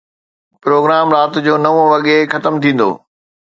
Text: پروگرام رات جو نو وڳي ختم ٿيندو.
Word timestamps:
پروگرام 0.63 1.07
رات 1.15 1.33
جو 1.45 1.53
نو 1.63 1.71
وڳي 1.91 2.17
ختم 2.31 2.53
ٿيندو. 2.61 2.89